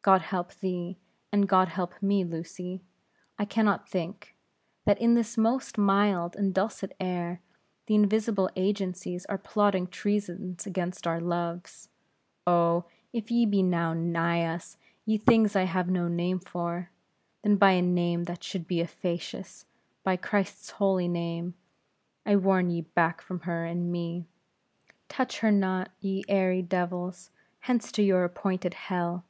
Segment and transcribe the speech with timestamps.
[0.00, 0.96] "God help thee,
[1.30, 2.80] and God help me, Lucy.
[3.38, 4.34] I can not think,
[4.86, 7.42] that in this most mild and dulcet air,
[7.84, 11.90] the invisible agencies are plotting treasons against our loves.
[12.46, 12.86] Oh!
[13.12, 16.88] if ye be now nigh us, ye things I have no name for;
[17.42, 19.66] then by a name that should be efficacious
[20.04, 21.52] by Christ's holy name,
[22.24, 24.26] I warn ye back from her and me.
[25.10, 27.30] Touch her not, ye airy devils;
[27.60, 29.26] hence to your appointed hell!